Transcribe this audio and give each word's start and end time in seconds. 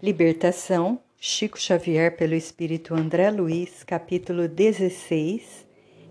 Libertação, 0.00 1.00
Chico 1.18 1.58
Xavier 1.60 2.16
pelo 2.16 2.32
Espírito 2.32 2.94
André 2.94 3.32
Luiz, 3.32 3.82
capítulo 3.82 4.46
16 4.46 5.66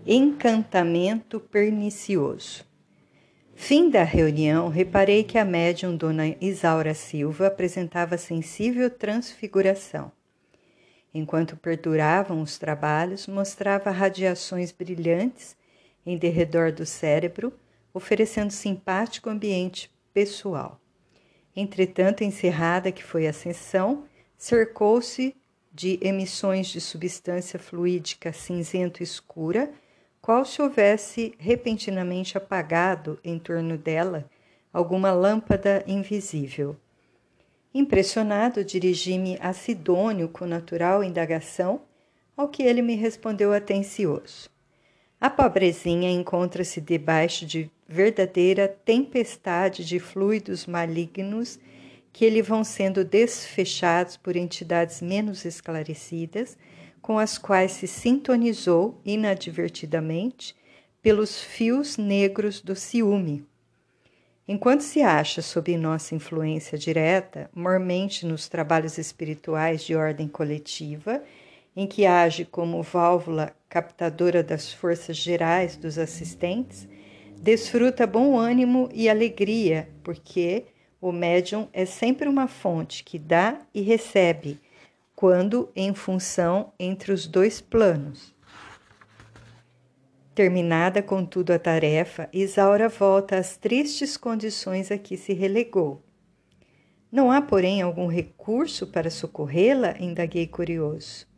Encantamento 0.06 1.40
Pernicioso. 1.40 2.66
Fim 3.54 3.88
da 3.88 4.02
reunião, 4.02 4.68
reparei 4.68 5.24
que 5.24 5.38
a 5.38 5.44
médium 5.44 5.96
Dona 5.96 6.36
Isaura 6.38 6.92
Silva 6.92 7.46
apresentava 7.46 8.18
sensível 8.18 8.90
transfiguração. 8.90 10.12
Enquanto 11.14 11.56
perduravam 11.56 12.42
os 12.42 12.58
trabalhos, 12.58 13.26
mostrava 13.26 13.90
radiações 13.90 14.70
brilhantes 14.70 15.56
em 16.04 16.18
derredor 16.18 16.72
do 16.72 16.84
cérebro, 16.84 17.54
oferecendo 17.94 18.50
simpático 18.50 19.30
ambiente 19.30 19.90
pessoal. 20.12 20.78
Entretanto, 21.60 22.22
encerrada 22.22 22.92
que 22.92 23.02
foi 23.02 23.26
a 23.26 23.32
sessão, 23.32 24.04
cercou-se 24.36 25.34
de 25.72 25.98
emissões 26.00 26.68
de 26.68 26.80
substância 26.80 27.58
fluídica 27.58 28.32
cinzento 28.32 29.02
escura, 29.02 29.68
qual 30.22 30.44
se 30.44 30.62
houvesse 30.62 31.34
repentinamente 31.36 32.38
apagado 32.38 33.18
em 33.24 33.40
torno 33.40 33.76
dela 33.76 34.30
alguma 34.72 35.10
lâmpada 35.10 35.82
invisível. 35.84 36.76
Impressionado, 37.74 38.64
dirigi-me 38.64 39.36
a 39.40 39.52
Sidônio 39.52 40.28
com 40.28 40.46
natural 40.46 41.02
indagação, 41.02 41.80
ao 42.36 42.46
que 42.46 42.62
ele 42.62 42.82
me 42.82 42.94
respondeu 42.94 43.52
atencioso. 43.52 44.48
A 45.20 45.28
pobrezinha 45.28 46.10
encontra-se 46.10 46.80
debaixo 46.80 47.44
de 47.44 47.68
verdadeira 47.88 48.68
tempestade 48.68 49.84
de 49.84 49.98
fluidos 49.98 50.64
malignos 50.64 51.58
que 52.12 52.30
lhe 52.30 52.40
vão 52.40 52.62
sendo 52.62 53.04
desfechados 53.04 54.16
por 54.16 54.36
entidades 54.36 55.02
menos 55.02 55.44
esclarecidas, 55.44 56.56
com 57.02 57.18
as 57.18 57.36
quais 57.36 57.72
se 57.72 57.88
sintonizou 57.88 59.00
inadvertidamente 59.04 60.54
pelos 61.02 61.42
fios 61.42 61.96
negros 61.96 62.60
do 62.60 62.76
ciúme. 62.76 63.44
Enquanto 64.46 64.82
se 64.82 65.02
acha 65.02 65.42
sob 65.42 65.76
nossa 65.76 66.14
influência 66.14 66.78
direta, 66.78 67.50
mormente 67.54 68.24
nos 68.24 68.48
trabalhos 68.48 68.98
espirituais 68.98 69.82
de 69.82 69.94
ordem 69.94 70.28
coletiva, 70.28 71.22
em 71.78 71.86
que 71.86 72.04
age 72.06 72.44
como 72.44 72.82
válvula 72.82 73.54
captadora 73.68 74.42
das 74.42 74.72
forças 74.72 75.16
gerais 75.16 75.76
dos 75.76 75.96
assistentes, 75.96 76.88
desfruta 77.40 78.04
bom 78.04 78.36
ânimo 78.36 78.88
e 78.92 79.08
alegria, 79.08 79.88
porque 80.02 80.64
o 81.00 81.12
médium 81.12 81.68
é 81.72 81.86
sempre 81.86 82.28
uma 82.28 82.48
fonte 82.48 83.04
que 83.04 83.16
dá 83.16 83.60
e 83.72 83.80
recebe, 83.80 84.58
quando 85.14 85.70
em 85.76 85.94
função 85.94 86.72
entre 86.80 87.12
os 87.12 87.28
dois 87.28 87.60
planos. 87.60 88.34
Terminada, 90.34 91.00
contudo, 91.00 91.52
a 91.52 91.60
tarefa, 91.60 92.28
Isaura 92.32 92.88
volta 92.88 93.38
às 93.38 93.56
tristes 93.56 94.16
condições 94.16 94.90
a 94.90 94.98
que 94.98 95.16
se 95.16 95.32
relegou. 95.32 96.02
Não 97.10 97.30
há, 97.30 97.40
porém, 97.40 97.82
algum 97.82 98.08
recurso 98.08 98.84
para 98.84 99.10
socorrê-la? 99.10 99.94
indaguei 100.00 100.48
curioso. 100.48 101.28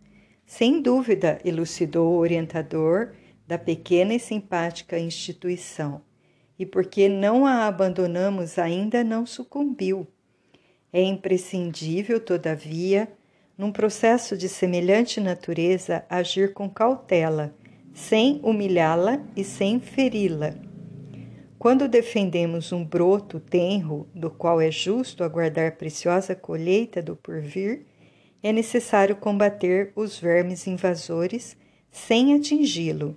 Sem 0.51 0.83
dúvida, 0.83 1.39
elucidou 1.45 2.13
o 2.13 2.19
orientador 2.19 3.13
da 3.47 3.57
pequena 3.57 4.15
e 4.15 4.19
simpática 4.19 4.99
instituição. 4.99 6.03
E 6.59 6.67
porque 6.67 7.09
não 7.09 7.47
a 7.47 7.69
abandonamos, 7.69 8.59
ainda 8.59 9.05
não 9.05 9.25
sucumbiu. 9.25 10.09
É 10.93 11.01
imprescindível, 11.01 12.19
todavia, 12.19 13.09
num 13.57 13.71
processo 13.71 14.37
de 14.37 14.49
semelhante 14.49 15.21
natureza, 15.21 16.05
agir 16.11 16.53
com 16.53 16.69
cautela, 16.69 17.55
sem 17.95 18.41
humilhá-la 18.43 19.25
e 19.37 19.45
sem 19.45 19.79
feri-la. 19.79 20.57
Quando 21.61 21.87
defendemos 21.87 22.73
um 22.73 22.85
broto 22.85 23.39
tenro, 23.39 24.09
do 24.13 24.29
qual 24.29 24.61
é 24.61 24.69
justo 24.69 25.23
aguardar 25.23 25.77
preciosa 25.77 26.35
colheita 26.35 27.01
do 27.01 27.15
porvir, 27.15 27.87
é 28.43 28.53
necessário 28.53 29.17
combater 29.17 29.93
os 29.95 30.19
vermes 30.19 30.67
invasores 30.67 31.57
sem 31.91 32.35
atingi-lo. 32.35 33.17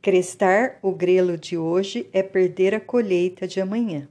Crestar 0.00 0.78
o 0.82 0.92
grelo 0.92 1.38
de 1.38 1.56
hoje 1.56 2.08
é 2.12 2.22
perder 2.22 2.74
a 2.74 2.80
colheita 2.80 3.46
de 3.46 3.60
amanhã. 3.60 4.08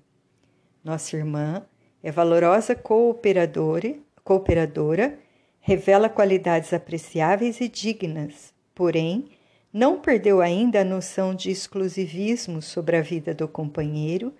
Nossa 0.83 1.15
irmã 1.15 1.65
é 2.01 2.11
valorosa 2.11 2.75
cooperadora, 2.75 3.95
cooperadora 4.23 5.19
revela 5.59 6.09
qualidades 6.09 6.73
apreciáveis 6.73 7.61
e 7.61 7.69
dignas, 7.69 8.53
porém, 8.75 9.29
não 9.71 9.99
perdeu 9.99 10.41
ainda 10.41 10.81
a 10.81 10.83
noção 10.83 11.33
de 11.33 11.49
exclusivismo 11.49 12.61
sobre 12.61 12.97
a 12.97 13.01
vida 13.01 13.33
do 13.33 13.47
companheiro 13.47 14.33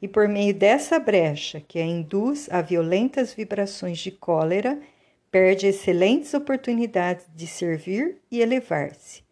e, 0.00 0.08
por 0.08 0.26
meio 0.26 0.54
dessa 0.54 0.98
brecha 0.98 1.60
que 1.60 1.78
a 1.78 1.84
induz 1.84 2.48
a 2.50 2.62
violentas 2.62 3.34
vibrações 3.34 3.98
de 3.98 4.10
cólera, 4.10 4.80
perde 5.30 5.68
excelentes 5.68 6.34
oportunidades 6.34 7.26
de 7.34 7.46
servir 7.46 8.16
e 8.30 8.40
elevar-se. 8.40 9.22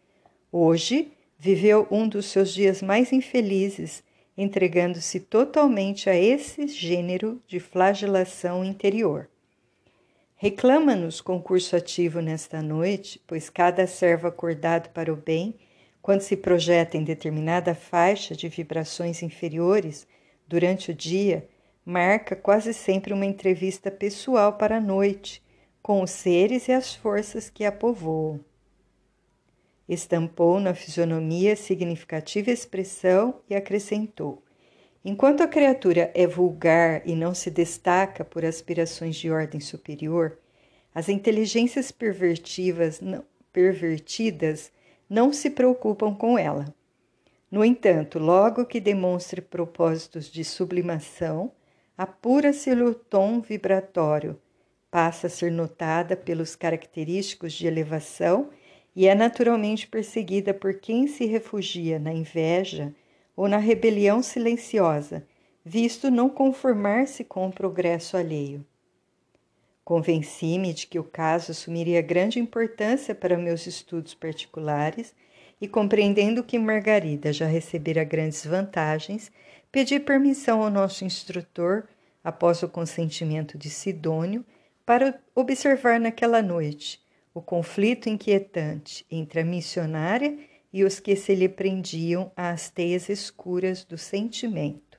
Hoje, 0.51 1.13
viveu 1.39 1.87
um 1.91 2.09
dos 2.09 2.27
seus 2.27 2.55
dias 2.55 2.81
mais 2.81 3.13
infelizes, 3.13 4.03
entregando-se 4.37 5.19
totalmente 5.19 6.09
a 6.09 6.17
esse 6.17 6.69
gênero 6.69 7.43
de 7.47 7.59
flagelação 7.59 8.65
interior. 8.65 9.29
Reclama-nos 10.37 11.21
concurso 11.21 11.75
ativo 11.75 12.21
nesta 12.21 12.63
noite, 12.63 13.21
pois 13.27 13.51
cada 13.51 13.87
servo 13.89 14.29
acordado 14.29 14.91
para 14.91 15.13
o 15.13 15.17
bem, 15.17 15.57
quando 16.01 16.21
se 16.21 16.37
projeta 16.37 16.97
em 16.97 17.03
determinada 17.03 17.75
faixa 17.75 18.37
de 18.37 18.49
vibrações 18.49 19.21
inferiores 19.21 20.07
durante 20.47 20.93
o 20.93 20.95
dia, 20.95 21.49
marca 21.85 22.37
quase 22.37 22.73
sempre 22.73 23.13
uma 23.13 23.27
entrevista 23.27 23.91
pessoal 23.91 24.53
para 24.53 24.77
a 24.77 24.81
noite 24.81 25.43
com 25.88 26.03
os 26.03 26.10
seres 26.10 26.69
e 26.69 26.72
as 26.72 26.94
forças 26.94 27.49
que 27.49 27.65
a 27.65 27.72
povoam. 27.72 28.38
Estampou 29.88 30.60
na 30.60 30.75
fisionomia 30.75 31.56
significativa 31.56 32.50
expressão 32.50 33.41
e 33.49 33.54
acrescentou: 33.54 34.43
Enquanto 35.03 35.43
a 35.43 35.49
criatura 35.49 36.12
é 36.15 36.26
vulgar 36.26 37.00
e 37.09 37.16
não 37.16 37.32
se 37.32 37.50
destaca 37.50 38.22
por 38.22 38.44
aspirações 38.44 39.16
de 39.16 39.31
ordem 39.31 39.60
superior, 39.60 40.38
as 40.94 41.09
inteligências 41.09 41.91
pervertidas 41.91 43.00
não, 43.00 43.25
pervertidas 43.50 44.70
não 45.09 45.32
se 45.32 45.49
preocupam 45.49 46.15
com 46.15 46.38
ela. 46.38 46.66
No 47.50 47.65
entanto, 47.65 48.19
logo 48.19 48.66
que 48.66 48.78
demonstre 48.78 49.41
propósitos 49.41 50.31
de 50.31 50.44
sublimação, 50.44 51.50
apura-se-lhe 51.97 52.82
o 52.82 52.94
tom 52.94 53.41
vibratório 53.41 54.38
passa 54.91 55.26
a 55.26 55.31
ser 55.31 55.50
notada 55.50 56.16
pelos 56.16 56.56
característicos 56.56 57.53
de 57.53 57.66
elevação 57.66 58.50
e 58.97 59.06
é 59.06 59.15
naturalmente 59.15 59.87
perseguida 59.87 60.53
por 60.53 60.75
quem 60.75 61.06
se 61.06 61.25
refugia 61.26 61.99
na 61.99 62.12
inveja 62.12 62.94
ou 63.37 63.47
na 63.47 63.59
rebelião 63.59 64.22
silenciosa, 64.22 65.25
visto 65.65 66.10
não 66.10 66.28
conformar-se 66.28 67.22
com 67.22 67.47
o 67.47 67.53
progresso 67.53 68.16
alheio. 68.16 68.65
Convenci-me 69.84 70.75
de 70.75 70.87
que 70.87 70.99
o 70.99 71.05
caso 71.05 71.53
assumiria 71.53 72.03
grande 72.03 72.38
importância 72.38 73.15
para 73.15 73.38
meus 73.38 73.66
estudos 73.66 74.15
particulares 74.15 75.15
e, 75.60 75.69
compreendendo 75.69 76.43
que 76.43 76.59
Margarida 76.59 77.32
já 77.32 77.47
recebera 77.47 78.05
grandes 78.05 78.44
vantagens, 78.44 79.31
pedi 79.72 79.99
permissão 79.99 80.62
ao 80.62 80.70
nosso 80.70 81.05
instrutor, 81.05 81.84
após 82.22 82.62
o 82.62 82.69
consentimento 82.69 83.56
de 83.56 83.70
Sidônio, 83.70 84.44
para 84.88 85.20
observar 85.35 86.00
naquela 86.00 86.40
noite 86.40 86.99
o 87.35 87.43
conflito 87.43 88.08
inquietante 88.08 89.05
entre 89.11 89.40
a 89.40 89.44
missionária 89.44 90.38
e 90.73 90.82
os 90.82 90.99
que 90.99 91.14
se 91.14 91.35
lhe 91.35 91.46
prendiam 91.46 92.32
às 92.35 92.70
teias 92.70 93.11
escuras 93.11 93.85
do 93.85 93.99
sentimento. 93.99 94.99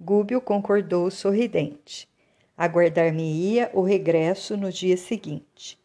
Gúbio 0.00 0.40
concordou 0.40 1.10
sorridente. 1.10 2.08
Aguardar-me-ia 2.56 3.68
o 3.74 3.82
regresso 3.82 4.56
no 4.56 4.70
dia 4.70 4.96
seguinte. 4.96 5.76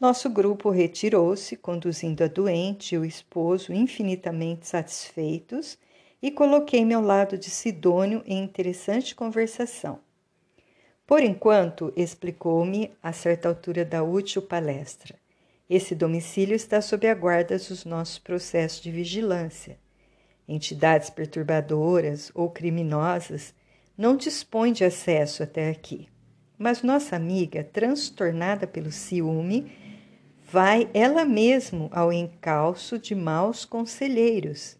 Nosso 0.00 0.28
grupo 0.28 0.68
retirou-se, 0.68 1.56
conduzindo 1.56 2.24
a 2.24 2.26
doente 2.26 2.96
e 2.96 2.98
o 2.98 3.04
esposo 3.04 3.72
infinitamente 3.72 4.66
satisfeitos, 4.66 5.78
e 6.20 6.28
coloquei-me 6.28 6.92
ao 6.92 7.02
lado 7.02 7.38
de 7.38 7.50
Sidônio 7.50 8.20
em 8.26 8.42
interessante 8.42 9.14
conversação. 9.14 10.00
Por 11.06 11.22
enquanto, 11.22 11.92
explicou-me 11.96 12.90
a 13.02 13.12
certa 13.12 13.48
altura 13.48 13.84
da 13.84 14.02
útil 14.02 14.42
palestra, 14.42 15.16
esse 15.68 15.94
domicílio 15.94 16.54
está 16.54 16.82
sob 16.82 17.08
a 17.08 17.14
guarda 17.14 17.56
dos 17.56 17.86
nossos 17.86 18.18
processos 18.18 18.82
de 18.82 18.90
vigilância. 18.90 19.78
Entidades 20.46 21.08
perturbadoras 21.08 22.30
ou 22.34 22.50
criminosas 22.50 23.54
não 23.96 24.14
dispõem 24.14 24.74
de 24.74 24.84
acesso 24.84 25.42
até 25.42 25.70
aqui. 25.70 26.06
Mas 26.58 26.82
nossa 26.82 27.16
amiga, 27.16 27.64
transtornada 27.64 28.66
pelo 28.66 28.92
ciúme, 28.92 29.72
vai 30.44 30.88
ela 30.92 31.24
mesmo 31.24 31.88
ao 31.92 32.12
encalço 32.12 32.98
de 32.98 33.14
maus 33.14 33.64
conselheiros. 33.64 34.76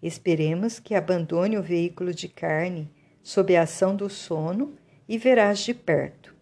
Esperemos 0.00 0.78
que 0.78 0.94
abandone 0.94 1.58
o 1.58 1.62
veículo 1.62 2.14
de 2.14 2.28
carne 2.28 2.88
sob 3.20 3.56
a 3.56 3.62
ação 3.62 3.96
do 3.96 4.08
sono 4.08 4.78
e 5.10 5.18
verás 5.18 5.58
de 5.58 5.74
perto. 5.74 6.32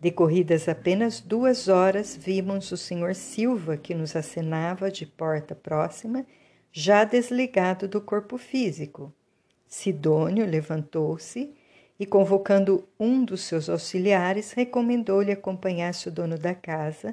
Decorridas 0.00 0.68
apenas 0.68 1.20
duas 1.20 1.66
horas, 1.66 2.16
vimos 2.16 2.70
o 2.70 2.76
senhor 2.76 3.16
Silva, 3.16 3.76
que 3.76 3.96
nos 3.96 4.14
acenava 4.14 4.92
de 4.92 5.04
porta 5.04 5.56
próxima, 5.56 6.24
já 6.70 7.02
desligado 7.02 7.88
do 7.88 8.00
corpo 8.00 8.38
físico. 8.38 9.12
Sidônio 9.66 10.46
levantou-se 10.46 11.52
e, 11.98 12.06
convocando 12.06 12.86
um 12.98 13.24
dos 13.24 13.40
seus 13.40 13.68
auxiliares, 13.68 14.52
recomendou-lhe 14.52 15.32
acompanhasse 15.32 16.06
o 16.06 16.12
dono 16.12 16.38
da 16.38 16.54
casa 16.54 17.12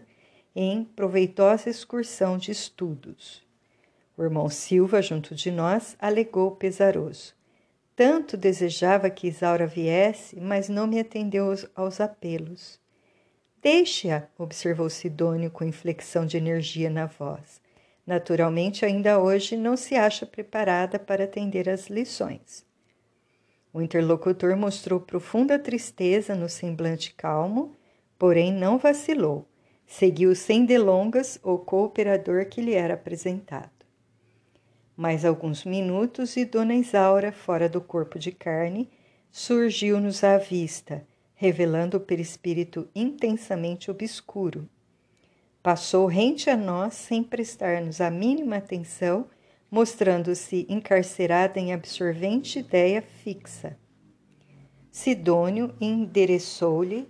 em 0.55 0.83
proveitosa 0.83 1.71
excursão 1.71 2.37
de 2.37 2.51
estudos. 2.51 3.41
O 4.15 4.21
irmão 4.21 4.47
Silva, 4.47 5.01
junto 5.01 5.33
de 5.33 5.49
nós, 5.49 5.95
alegou 5.99 6.51
pesaroso. 6.51 7.40
Tanto 7.95 8.37
desejava 8.37 9.09
que 9.09 9.27
Isaura 9.27 9.67
viesse, 9.67 10.39
mas 10.39 10.69
não 10.69 10.87
me 10.87 10.99
atendeu 10.99 11.49
aos, 11.49 11.67
aos 11.75 12.01
apelos. 12.01 12.79
Deixe-a, 13.61 14.27
observou 14.37 14.89
Sidônio 14.89 15.51
com 15.51 15.63
inflexão 15.63 16.25
de 16.25 16.37
energia 16.37 16.89
na 16.89 17.05
voz. 17.05 17.61
Naturalmente, 18.05 18.83
ainda 18.83 19.19
hoje 19.19 19.55
não 19.55 19.77
se 19.77 19.95
acha 19.95 20.25
preparada 20.25 20.97
para 20.97 21.25
atender 21.25 21.69
às 21.69 21.87
lições. 21.87 22.65
O 23.73 23.81
interlocutor 23.81 24.57
mostrou 24.57 24.99
profunda 24.99 25.59
tristeza 25.59 26.35
no 26.35 26.49
semblante 26.49 27.13
calmo, 27.13 27.75
porém 28.17 28.51
não 28.51 28.77
vacilou. 28.77 29.47
Seguiu 29.85 30.35
sem 30.35 30.65
delongas 30.65 31.39
o 31.43 31.57
cooperador 31.57 32.47
que 32.47 32.61
lhe 32.61 32.73
era 32.73 32.95
apresentado. 32.95 33.80
Mais 35.01 35.25
alguns 35.25 35.65
minutos 35.65 36.37
e 36.37 36.45
Dona 36.45 36.75
Isaura, 36.75 37.31
fora 37.31 37.67
do 37.67 37.81
corpo 37.81 38.19
de 38.19 38.31
carne, 38.31 38.87
surgiu-nos 39.31 40.23
à 40.23 40.37
vista, 40.37 41.03
revelando 41.33 41.97
o 41.97 41.99
perispírito 41.99 42.87
intensamente 42.93 43.89
obscuro. 43.89 44.69
Passou 45.63 46.05
rente 46.05 46.51
a 46.51 46.55
nós 46.55 46.93
sem 46.93 47.23
prestar-nos 47.23 47.99
a 47.99 48.11
mínima 48.11 48.57
atenção, 48.57 49.25
mostrando-se 49.71 50.67
encarcerada 50.69 51.59
em 51.59 51.73
absorvente 51.73 52.59
ideia 52.59 53.01
fixa. 53.01 53.75
Sidônio 54.91 55.73
endereçou-lhe 55.81 57.09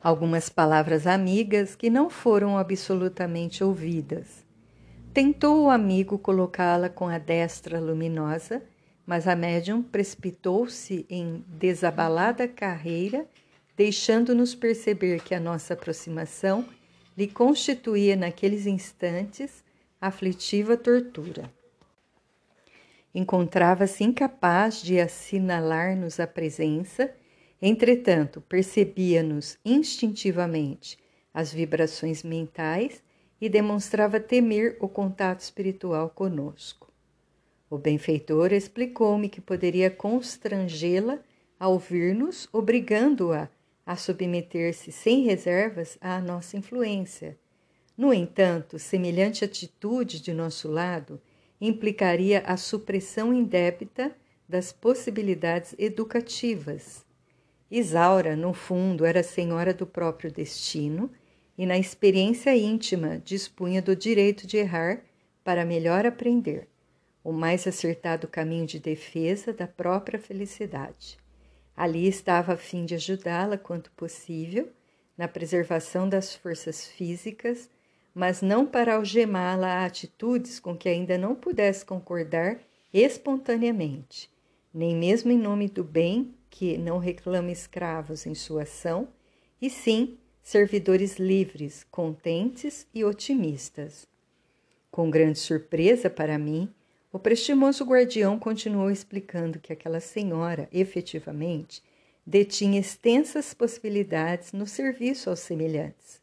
algumas 0.00 0.48
palavras 0.48 1.08
amigas 1.08 1.74
que 1.74 1.90
não 1.90 2.08
foram 2.08 2.56
absolutamente 2.56 3.64
ouvidas. 3.64 4.39
Tentou 5.22 5.64
o 5.64 5.68
amigo 5.68 6.18
colocá-la 6.18 6.88
com 6.88 7.06
a 7.06 7.18
destra 7.18 7.78
luminosa, 7.78 8.62
mas 9.04 9.28
a 9.28 9.36
médium 9.36 9.82
precipitou-se 9.82 11.04
em 11.10 11.44
desabalada 11.46 12.48
carreira, 12.48 13.28
deixando-nos 13.76 14.54
perceber 14.54 15.22
que 15.22 15.34
a 15.34 15.38
nossa 15.38 15.74
aproximação 15.74 16.66
lhe 17.14 17.26
constituía 17.26 18.16
naqueles 18.16 18.64
instantes 18.64 19.62
aflitiva 20.00 20.74
tortura. 20.74 21.52
Encontrava-se 23.14 24.02
incapaz 24.02 24.80
de 24.80 24.98
assinalar-nos 24.98 26.18
a 26.18 26.26
presença, 26.26 27.14
entretanto, 27.60 28.40
percebia-nos 28.40 29.58
instintivamente 29.66 30.96
as 31.34 31.52
vibrações 31.52 32.22
mentais 32.22 33.02
e 33.40 33.48
demonstrava 33.48 34.20
temer 34.20 34.76
o 34.80 34.88
contato 34.88 35.40
espiritual 35.40 36.10
conosco. 36.10 36.92
O 37.70 37.78
benfeitor 37.78 38.52
explicou-me 38.52 39.28
que 39.28 39.40
poderia 39.40 39.90
constrangê-la 39.90 41.20
a 41.58 41.68
ouvir-nos, 41.68 42.48
obrigando-a 42.52 43.48
a 43.86 43.96
submeter-se 43.96 44.92
sem 44.92 45.22
reservas 45.22 45.96
à 46.00 46.20
nossa 46.20 46.56
influência. 46.56 47.38
No 47.96 48.12
entanto, 48.12 48.78
semelhante 48.78 49.44
atitude 49.44 50.20
de 50.20 50.32
nosso 50.32 50.70
lado 50.70 51.20
implicaria 51.60 52.42
a 52.46 52.56
supressão 52.56 53.32
indébita 53.32 54.16
das 54.48 54.72
possibilidades 54.72 55.74
educativas. 55.78 57.04
Isaura, 57.70 58.34
no 58.34 58.52
fundo, 58.52 59.04
era 59.04 59.22
senhora 59.22 59.72
do 59.72 59.86
próprio 59.86 60.32
destino 60.32 61.10
e, 61.60 61.66
na 61.66 61.76
experiência 61.76 62.56
íntima, 62.56 63.20
dispunha 63.22 63.82
do 63.82 63.94
direito 63.94 64.46
de 64.46 64.56
errar 64.56 65.02
para 65.44 65.62
melhor 65.62 66.06
aprender 66.06 66.66
o 67.22 67.32
mais 67.32 67.66
acertado 67.66 68.26
caminho 68.26 68.64
de 68.64 68.78
defesa 68.78 69.52
da 69.52 69.66
própria 69.66 70.18
felicidade. 70.18 71.18
Ali 71.76 72.08
estava 72.08 72.54
a 72.54 72.56
fim 72.56 72.86
de 72.86 72.94
ajudá-la 72.94 73.58
quanto 73.58 73.90
possível 73.90 74.70
na 75.18 75.28
preservação 75.28 76.08
das 76.08 76.34
forças 76.34 76.86
físicas, 76.88 77.68
mas 78.14 78.40
não 78.40 78.64
para 78.64 78.94
algemá-la 78.94 79.82
a 79.82 79.84
atitudes 79.84 80.58
com 80.58 80.74
que 80.74 80.88
ainda 80.88 81.18
não 81.18 81.34
pudesse 81.34 81.84
concordar 81.84 82.58
espontaneamente, 82.90 84.30
nem 84.72 84.96
mesmo 84.96 85.30
em 85.30 85.38
nome 85.38 85.68
do 85.68 85.84
bem 85.84 86.34
que 86.48 86.78
não 86.78 86.96
reclama 86.96 87.50
escravos 87.50 88.24
em 88.24 88.34
sua 88.34 88.62
ação, 88.62 89.08
e 89.60 89.68
sim 89.68 90.16
servidores 90.42 91.16
livres, 91.16 91.84
contentes 91.90 92.86
e 92.94 93.04
otimistas. 93.04 94.06
Com 94.90 95.10
grande 95.10 95.38
surpresa 95.38 96.10
para 96.10 96.38
mim, 96.38 96.68
o 97.12 97.18
prestimoso 97.18 97.84
guardião 97.84 98.38
continuou 98.38 98.90
explicando 98.90 99.58
que 99.58 99.72
aquela 99.72 100.00
senhora, 100.00 100.68
efetivamente, 100.72 101.82
detinha 102.26 102.80
extensas 102.80 103.54
possibilidades 103.54 104.52
no 104.52 104.66
serviço 104.66 105.30
aos 105.30 105.40
semelhantes. 105.40 106.20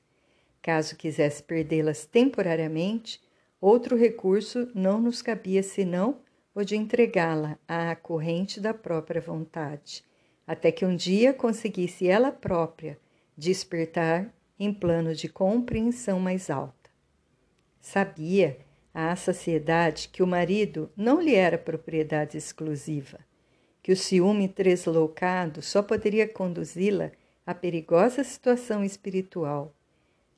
Caso 0.61 0.95
quisesse 0.95 1.43
perdê-las 1.43 2.05
temporariamente, 2.05 3.21
outro 3.59 3.95
recurso 3.95 4.69
não 4.73 4.99
nos 4.99 5.21
cabia 5.21 5.63
senão 5.63 6.19
o 6.53 6.63
de 6.63 6.75
entregá-la 6.75 7.57
à 7.67 7.95
corrente 7.95 8.59
da 8.59 8.73
própria 8.73 9.21
vontade, 9.21 10.03
até 10.45 10.71
que 10.71 10.85
um 10.85 10.95
dia 10.95 11.33
conseguisse 11.33 12.07
ela 12.07 12.31
própria 12.31 12.97
despertar 13.37 14.33
em 14.59 14.73
plano 14.73 15.13
de 15.13 15.29
compreensão 15.29 16.19
mais 16.19 16.49
alta. 16.49 16.89
Sabia 17.79 18.57
à 18.93 19.15
saciedade 19.15 20.09
que 20.09 20.23
o 20.23 20.27
marido 20.27 20.91
não 20.97 21.21
lhe 21.21 21.35
era 21.35 21.57
propriedade 21.57 22.35
exclusiva, 22.35 23.19
que 23.83 23.91
o 23.91 23.95
ciúme 23.95 24.47
tresloucado 24.47 25.61
só 25.61 25.83
poderia 25.83 26.27
conduzi-la 26.27 27.11
a 27.45 27.53
perigosa 27.53 28.23
situação 28.23 28.83
espiritual. 28.83 29.73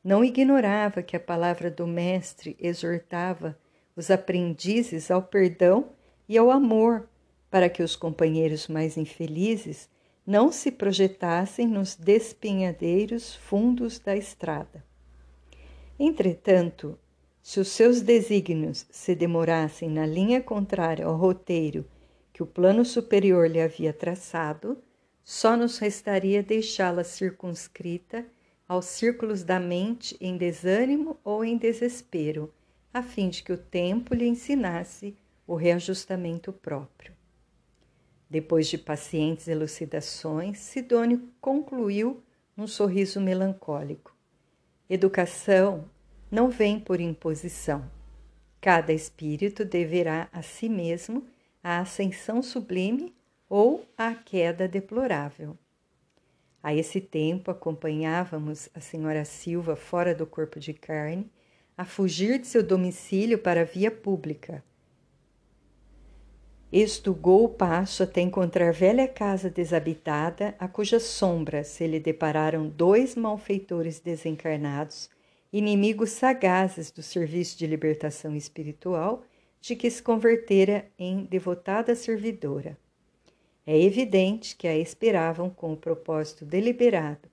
Não 0.03 0.23
ignorava 0.23 1.01
que 1.01 1.15
a 1.15 1.19
palavra 1.19 1.71
do 1.71 1.87
Mestre 1.87 2.55
exortava 2.59 3.57
os 3.95 4.11
aprendizes 4.11 5.09
ao 5.09 5.23
perdão 5.23 5.89
e 6.27 6.37
ao 6.37 6.51
amor, 6.51 7.09
para 7.49 7.69
que 7.69 7.81
os 7.81 7.95
companheiros 7.95 8.67
mais 8.67 8.97
infelizes 8.97 9.89
não 10.29 10.51
se 10.51 10.71
projetassem 10.71 11.67
nos 11.67 11.95
despenhadeiros 11.95 13.33
fundos 13.33 13.97
da 13.97 14.15
estrada. 14.15 14.85
Entretanto, 15.99 16.99
se 17.41 17.59
os 17.59 17.69
seus 17.69 18.03
desígnios 18.03 18.85
se 18.91 19.15
demorassem 19.15 19.89
na 19.89 20.05
linha 20.05 20.39
contrária 20.39 21.03
ao 21.03 21.17
roteiro 21.17 21.83
que 22.31 22.43
o 22.43 22.45
plano 22.45 22.85
superior 22.85 23.49
lhe 23.49 23.59
havia 23.59 23.91
traçado, 23.91 24.77
só 25.23 25.57
nos 25.57 25.79
restaria 25.79 26.43
deixá-la 26.43 27.03
circunscrita 27.03 28.23
aos 28.67 28.85
círculos 28.85 29.43
da 29.43 29.59
mente 29.59 30.15
em 30.21 30.37
desânimo 30.37 31.17
ou 31.23 31.43
em 31.43 31.57
desespero, 31.57 32.53
a 32.93 33.01
fim 33.01 33.29
de 33.29 33.41
que 33.41 33.51
o 33.51 33.57
tempo 33.57 34.13
lhe 34.13 34.27
ensinasse 34.27 35.17
o 35.47 35.55
reajustamento 35.55 36.53
próprio. 36.53 37.18
Depois 38.29 38.67
de 38.67 38.77
pacientes 38.77 39.47
elucidações, 39.47 40.59
Sidônio 40.59 41.27
concluiu 41.41 42.21
num 42.55 42.67
sorriso 42.67 43.19
melancólico. 43.19 44.15
Educação 44.87 45.85
não 46.29 46.49
vem 46.49 46.79
por 46.79 46.99
imposição. 46.99 47.89
Cada 48.61 48.93
espírito 48.93 49.65
deverá 49.65 50.27
a 50.31 50.41
si 50.41 50.69
mesmo 50.69 51.25
a 51.63 51.79
ascensão 51.79 52.43
sublime 52.43 53.15
ou 53.49 53.85
a 53.97 54.13
queda 54.13 54.67
deplorável. 54.67 55.57
A 56.61 56.75
esse 56.75 56.99
tempo 57.01 57.49
acompanhávamos 57.49 58.69
a 58.75 58.79
senhora 58.79 59.25
Silva 59.25 59.75
fora 59.75 60.13
do 60.13 60.27
corpo 60.27 60.59
de 60.59 60.73
carne, 60.73 61.31
a 61.77 61.85
fugir 61.85 62.37
de 62.37 62.47
seu 62.47 62.61
domicílio 62.61 63.39
para 63.39 63.61
a 63.61 63.63
via 63.63 63.89
pública. 63.89 64.63
Estugou 66.71 67.45
o 67.45 67.49
passo 67.49 68.03
até 68.03 68.21
encontrar 68.21 68.71
velha 68.71 69.07
casa 69.07 69.49
desabitada, 69.49 70.53
a 70.59 70.67
cuja 70.67 70.99
sombra 70.99 71.63
se 71.63 71.87
lhe 71.87 71.99
depararam 71.99 72.69
dois 72.69 73.15
malfeitores 73.15 73.99
desencarnados, 73.99 75.09
inimigos 75.51 76.11
sagazes 76.11 76.91
do 76.91 77.01
serviço 77.01 77.57
de 77.57 77.65
libertação 77.65 78.35
espiritual, 78.35 79.23
de 79.59 79.75
que 79.75 79.89
se 79.89 80.03
convertera 80.03 80.85
em 80.97 81.25
devotada 81.25 81.95
servidora. 81.95 82.77
É 83.65 83.75
evidente 83.81 84.55
que 84.55 84.67
a 84.67 84.77
esperavam 84.77 85.49
com 85.49 85.73
o 85.73 85.77
propósito 85.77 86.45
deliberado 86.45 87.27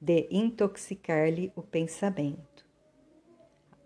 de 0.00 0.26
intoxicar-lhe 0.32 1.52
o 1.54 1.62
pensamento. 1.62 2.66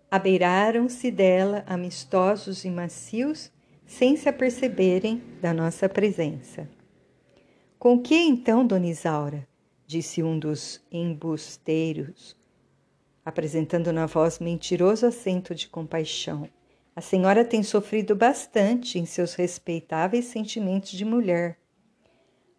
Abeiraram-se 0.09 1.11
dela 1.11 1.63
amistosos 1.67 2.65
e 2.65 2.71
macios 2.71 3.51
sem 3.85 4.15
se 4.15 4.27
aperceberem 4.27 5.21
da 5.41 5.53
nossa 5.53 5.87
presença. 5.87 6.69
Com 7.77 7.99
que 7.99 8.15
então, 8.15 8.65
Dona 8.65 8.87
Isaura? 8.87 9.47
disse 9.87 10.23
um 10.23 10.39
dos 10.39 10.81
embusteiros, 10.91 12.35
apresentando 13.23 13.93
na 13.93 14.05
voz 14.05 14.39
mentiroso 14.39 15.05
acento 15.05 15.53
de 15.53 15.67
compaixão. 15.67 16.49
A 16.95 17.01
senhora 17.01 17.45
tem 17.45 17.61
sofrido 17.61 18.15
bastante 18.15 18.97
em 18.97 19.05
seus 19.05 19.35
respeitáveis 19.35 20.25
sentimentos 20.25 20.91
de 20.91 21.05
mulher. 21.05 21.59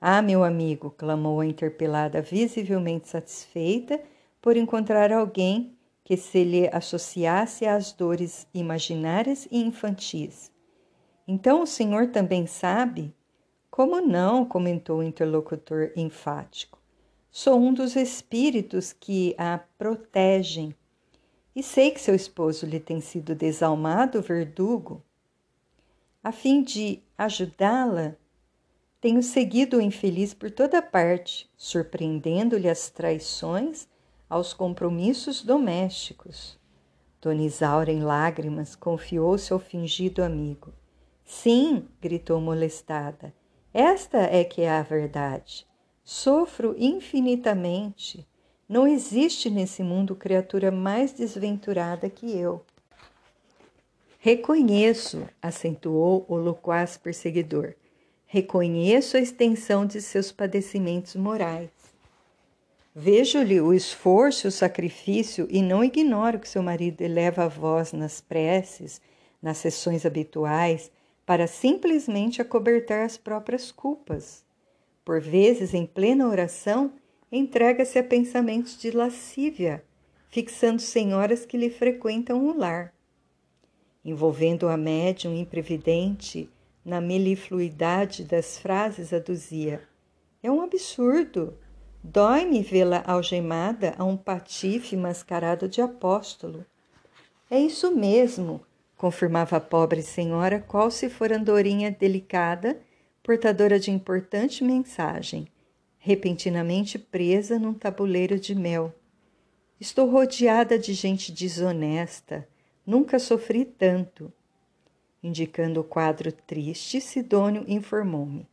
Ah, 0.01 0.23
meu 0.23 0.45
amigo, 0.45 0.91
clamou 0.91 1.41
a 1.41 1.47
interpelada, 1.47 2.21
visivelmente 2.21 3.09
satisfeita 3.09 4.01
por 4.41 4.57
encontrar 4.57 5.11
alguém 5.11 5.77
que 6.05 6.17
se 6.17 6.45
lhe 6.45 6.69
associasse 6.73 7.67
às 7.67 7.93
dores 7.93 8.47
imaginárias 8.55 9.49
e 9.51 9.59
infantis. 9.59 10.53
Então 11.27 11.63
o 11.63 11.67
senhor 11.67 12.09
também 12.09 12.47
sabe? 12.47 13.15
Como 13.71 14.01
não? 14.01 14.45
comentou 14.45 15.01
o 15.01 15.03
interlocutor 15.03 15.91
enfático. 15.97 16.79
Sou 17.31 17.59
um 17.59 17.75
dos 17.75 17.97
espíritos 17.97 18.93
que 18.93 19.35
a 19.37 19.59
protegem. 19.77 20.75
E 21.55 21.63
sei 21.63 21.91
que 21.91 22.01
seu 22.01 22.15
esposo 22.15 22.65
lhe 22.65 22.79
tem 22.79 23.01
sido 23.01 23.35
desalmado 23.35 24.23
verdugo. 24.23 25.03
A 26.23 26.31
fim 26.33 26.63
de 26.63 27.03
ajudá-la, 27.19 28.15
tenho 29.01 29.23
seguido 29.23 29.77
o 29.77 29.81
infeliz 29.81 30.33
por 30.33 30.51
toda 30.51 30.81
parte, 30.81 31.51
surpreendendo-lhe 31.57 32.69
as 32.69 32.89
traições 32.89 33.87
aos 34.29 34.53
compromissos 34.53 35.43
domésticos. 35.43 36.59
Dona 37.21 37.43
Isaura, 37.43 37.93
em 37.93 38.03
lágrimas, 38.03 38.75
confiou-se 38.75 39.53
ao 39.53 39.59
fingido 39.59 40.23
amigo. 40.23 40.73
Sim, 41.27 41.89
gritou 42.01 42.41
molestada, 42.41 43.35
esta 43.75 44.19
é 44.19 44.45
que 44.45 44.63
é 44.63 44.71
a 44.71 44.83
verdade. 44.83 45.67
Sofro 46.05 46.75
infinitamente. 46.79 48.27
Não 48.69 48.87
existe 48.87 49.51
nesse 49.51 49.83
mundo 49.83 50.15
criatura 50.15 50.71
mais 50.71 51.13
desventurada 51.13 52.09
que 52.09 52.31
eu. 52.31 52.65
Reconheço, 54.21 55.29
acentuou 55.43 56.25
o 56.29 56.37
loquaz 56.37 56.97
perseguidor, 56.97 57.75
reconheço 58.25 59.17
a 59.17 59.21
extensão 59.21 59.85
de 59.85 60.01
seus 60.01 60.33
padecimentos 60.33 61.17
morais. 61.17 61.71
Vejo-lhe 62.95 63.61
o 63.61 63.75
esforço 63.75 64.49
o 64.49 64.53
sacrifício 64.53 65.47
e 65.51 65.61
não 65.61 65.85
ignoro 65.85 66.39
que 66.39 66.49
seu 66.49 66.63
marido 66.63 67.03
eleva 67.03 67.45
a 67.45 67.49
voz 67.49 67.93
nas 67.93 68.21
preces, 68.21 69.03
nas 69.43 69.59
sessões 69.59 70.07
habituais, 70.07 70.91
para 71.27 71.49
simplesmente 71.49 72.41
acobertar 72.41 73.05
as 73.05 73.17
próprias 73.17 73.73
culpas. 73.73 74.45
Por 75.05 75.21
vezes, 75.21 75.75
em 75.75 75.85
plena 75.85 76.29
oração, 76.29 76.93
entrega-se 77.31 77.99
a 77.99 78.05
pensamentos 78.05 78.79
de 78.79 78.93
lascívia, 78.93 79.85
fixando 80.31 80.81
senhoras 80.81 81.45
que 81.45 81.57
lhe 81.57 81.69
frequentam 81.69 82.47
o 82.47 82.57
lar. 82.57 82.95
Envolvendo 84.05 84.69
a 84.69 84.77
médium 84.77 85.35
imprevidente 85.35 86.49
na 86.85 87.01
melifluidade 87.01 88.23
das 88.23 88.57
frases, 88.57 89.13
aduzia: 89.13 89.83
É 90.41 90.51
um 90.51 90.63
absurdo. 90.63 91.59
Dói-me 92.05 92.63
vê-la 92.63 93.03
algemada 93.05 93.97
a 93.99 94.05
um 94.05 94.17
patife 94.17 94.97
mascarado 94.97 95.69
de 95.69 95.83
apóstolo. 95.83 96.65
É 97.51 97.59
isso 97.59 97.93
mesmo, 97.93 98.61
confirmava 98.97 99.57
a 99.57 99.61
pobre 99.61 100.03
senhora, 100.03 100.59
qual 100.61 100.91
se 100.91 101.09
for 101.09 101.33
andorinha 101.33 101.91
delicada, 101.91 102.81
portadora 103.23 103.79
de 103.79 103.91
importante 103.91 104.65
mensagem, 104.65 105.49
repentinamente 105.99 106.99
presa 106.99 107.59
num 107.59 107.75
tabuleiro 107.75 108.39
de 108.39 108.55
mel. 108.55 108.95
Estou 109.81 110.09
rodeada 110.09 110.79
de 110.79 110.95
gente 110.95 111.31
desonesta, 111.31 112.49
nunca 112.87 113.19
sofri 113.19 113.65
tanto. 113.65 114.33
Indicando 115.23 115.81
o 115.81 115.85
quadro 115.85 116.31
triste, 116.31 117.01
Sidônio 117.01 117.65
informou-me. 117.67 118.47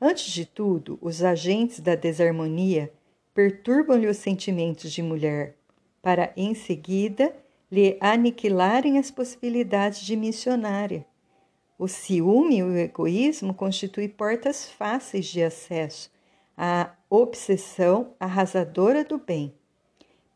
Antes 0.00 0.32
de 0.32 0.46
tudo, 0.46 0.98
os 1.02 1.22
agentes 1.22 1.80
da 1.80 1.94
desarmonia 1.94 2.92
perturbam-lhe 3.34 4.06
os 4.06 4.18
sentimentos 4.18 4.92
de 4.92 5.02
mulher, 5.02 5.56
para 6.00 6.32
em 6.36 6.54
seguida 6.54 7.34
lhe 7.72 7.96
aniquilarem 8.02 8.98
as 8.98 9.10
possibilidades 9.10 10.02
de 10.02 10.14
missionária. 10.14 11.06
O 11.78 11.88
ciúme 11.88 12.58
e 12.58 12.62
o 12.62 12.76
egoísmo 12.76 13.54
constituem 13.54 14.10
portas 14.10 14.68
fáceis 14.70 15.24
de 15.24 15.42
acesso 15.42 16.10
à 16.54 16.92
obsessão 17.08 18.14
arrasadora 18.20 19.02
do 19.02 19.16
bem. 19.16 19.54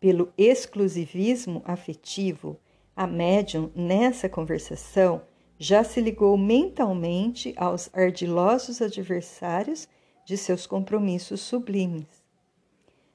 Pelo 0.01 0.33
exclusivismo 0.39 1.61
afetivo, 1.67 2.59
a 2.97 3.07
médium, 3.07 3.71
nessa 3.77 4.31
conversação, 4.31 5.21
já 5.59 5.85
se 5.85 6.01
ligou 6.01 6.39
mentalmente 6.39 7.53
aos 7.59 7.91
ardilosos 7.93 8.81
adversários 8.81 9.87
de 10.25 10.39
seus 10.39 10.67
compromissos 10.67 11.43
sublimes. 11.43 12.07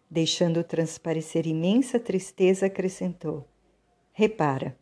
Deixando 0.07 0.63
transparecer 0.63 1.47
imensa 1.47 1.99
tristeza, 1.99 2.67
acrescentou: 2.67 3.47
Repara. 4.21 4.77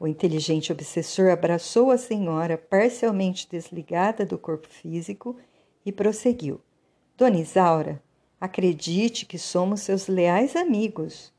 O 0.00 0.08
inteligente 0.08 0.72
obsessor 0.72 1.30
abraçou 1.30 1.92
a 1.92 1.96
senhora, 1.96 2.58
parcialmente 2.58 3.48
desligada 3.48 4.26
do 4.26 4.36
corpo 4.36 4.66
físico, 4.68 5.36
e 5.86 5.92
prosseguiu: 5.92 6.60
Dona 7.16 7.38
Isaura, 7.38 8.02
acredite 8.40 9.26
que 9.26 9.38
somos 9.38 9.82
seus 9.82 10.08
leais 10.08 10.56
amigos, 10.56 11.32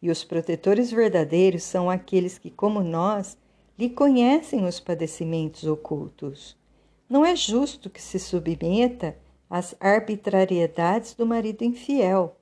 e 0.00 0.08
os 0.08 0.24
protetores 0.24 0.90
verdadeiros 0.90 1.62
são 1.62 1.90
aqueles 1.90 2.38
que, 2.38 2.50
como 2.50 2.80
nós, 2.80 3.36
lhe 3.78 3.90
conhecem 3.90 4.64
os 4.64 4.80
padecimentos 4.80 5.64
ocultos. 5.64 6.56
Não 7.06 7.22
é 7.22 7.36
justo 7.36 7.90
que 7.90 8.00
se 8.00 8.18
submeta 8.18 9.14
às 9.50 9.76
arbitrariedades 9.78 11.12
do 11.12 11.26
marido 11.26 11.64
infiel. 11.64 12.34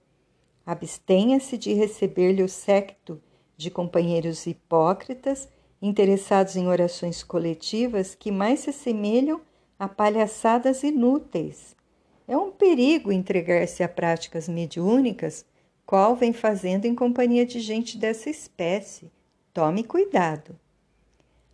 Abstenha-se 0.64 1.58
de 1.58 1.72
receber-lhe 1.72 2.44
o 2.44 2.48
secto 2.48 3.20
de 3.56 3.70
companheiros 3.70 4.46
hipócritas 4.46 5.48
interessados 5.80 6.56
em 6.56 6.66
orações 6.66 7.22
coletivas 7.22 8.14
que 8.14 8.30
mais 8.30 8.60
se 8.60 8.70
assemelham 8.70 9.40
a 9.78 9.86
palhaçadas 9.86 10.82
inúteis. 10.82 11.76
É 12.26 12.36
um 12.36 12.50
perigo 12.50 13.12
entregar-se 13.12 13.82
a 13.82 13.88
práticas 13.88 14.48
mediúnicas, 14.48 15.44
qual 15.84 16.16
vem 16.16 16.32
fazendo 16.32 16.86
em 16.86 16.94
companhia 16.94 17.44
de 17.44 17.60
gente 17.60 17.98
dessa 17.98 18.30
espécie. 18.30 19.12
Tome 19.52 19.84
cuidado. 19.84 20.58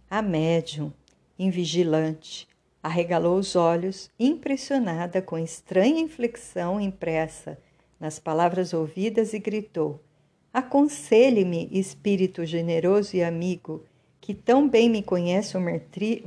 A 0.09 0.23
médium, 0.23 0.92
invigilante, 1.37 2.49
arregalou 2.83 3.37
os 3.37 3.57
olhos, 3.57 4.09
impressionada 4.19 5.21
com 5.21 5.35
a 5.35 5.42
estranha 5.42 6.00
inflexão 6.00 6.80
impressa 6.80 7.59
nas 7.99 8.19
palavras 8.19 8.73
ouvidas, 8.73 9.35
e 9.35 9.38
gritou: 9.38 10.00
Aconselhe-me, 10.52 11.69
espírito 11.71 12.45
generoso 12.45 13.16
e 13.16 13.23
amigo, 13.23 13.85
que 14.21 14.35
tão 14.35 14.69
bem 14.69 14.90
me 14.90 15.00
conhece 15.00 15.57
o 15.57 15.61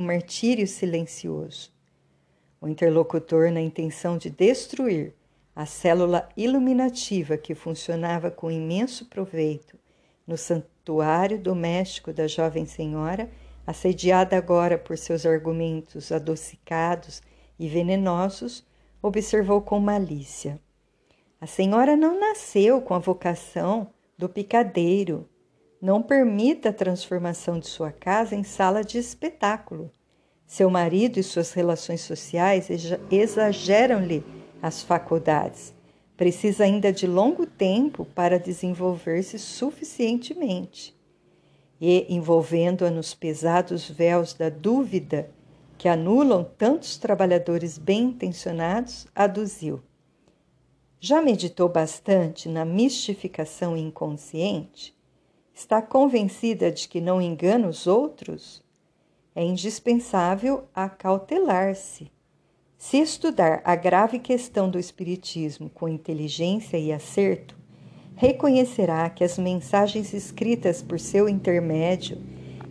martírio 0.02 0.66
silencioso. 0.66 1.72
O 2.62 2.68
interlocutor, 2.70 3.52
na 3.52 3.60
intenção 3.60 4.18
de 4.18 4.30
destruir 4.30 5.14
a 5.54 5.66
célula 5.66 6.30
iluminativa 6.38 7.38
que 7.38 7.54
funcionava 7.54 8.32
com 8.32 8.50
imenso 8.50 9.06
proveito 9.08 9.78
no 10.26 10.38
santuário 10.38 11.38
doméstico 11.38 12.14
da 12.14 12.26
jovem 12.26 12.66
senhora, 12.66 13.30
assediada 13.68 14.38
agora 14.38 14.78
por 14.78 14.98
seus 14.98 15.26
argumentos 15.26 16.14
adocicados 16.14 17.22
e 17.60 17.68
venenosos, 17.68 18.66
observou 19.02 19.62
com 19.62 19.82
malícia. 19.82 20.60
A 21.42 21.46
senhora 21.46 21.98
não 21.98 22.18
nasceu 22.18 22.82
com 22.82 22.94
a 22.94 23.00
vocação 23.00 23.92
do 24.24 24.30
picadeiro. 24.30 25.28
Não 25.82 26.02
permita 26.02 26.70
a 26.70 26.74
transformação 26.74 27.60
de 27.60 27.68
sua 27.68 27.92
casa 27.92 28.34
em 28.34 28.42
sala 28.42 28.82
de 28.82 28.98
espetáculo. 28.98 29.92
Seu 30.48 30.70
marido 30.70 31.20
e 31.20 31.24
suas 31.24 31.52
relações 31.52 32.00
sociais 32.00 32.70
exageram-lhe 33.12 34.24
as 34.62 34.82
faculdades. 34.82 35.74
Precisa 36.16 36.64
ainda 36.64 36.90
de 36.94 37.06
longo 37.06 37.46
tempo 37.46 38.06
para 38.06 38.40
desenvolver-se 38.40 39.38
suficientemente. 39.38 40.98
E, 41.82 42.06
envolvendo-a 42.08 42.90
nos 42.90 43.14
pesados 43.14 43.90
véus 43.90 44.34
da 44.34 44.48
dúvida 44.48 45.30
que 45.78 45.90
anulam 45.90 46.46
tantos 46.58 46.96
trabalhadores 46.96 47.78
bem 47.78 48.04
intencionados, 48.04 49.06
aduziu. 49.14 49.84
Já 51.06 51.22
meditou 51.22 51.68
bastante 51.68 52.48
na 52.48 52.64
mistificação 52.64 53.76
inconsciente? 53.76 54.96
Está 55.54 55.82
convencida 55.82 56.72
de 56.72 56.88
que 56.88 57.02
não 57.02 57.22
engana 57.22 57.68
os 57.68 57.88
outros? 57.88 58.64
É 59.36 59.44
indispensável 59.44 60.64
acautelar-se. 60.74 62.10
Se 62.78 63.00
estudar 63.00 63.62
a 63.66 63.76
grave 63.76 64.18
questão 64.18 64.70
do 64.70 64.80
Espiritismo 64.80 65.70
com 65.70 65.90
inteligência 65.90 66.78
e 66.78 66.94
acerto, 66.94 67.58
reconhecerá 68.16 69.10
que 69.10 69.26
as 69.26 69.38
mensagens 69.38 70.14
escritas 70.14 70.82
por 70.82 71.02
seu 71.02 71.28
intermédio 71.28 72.18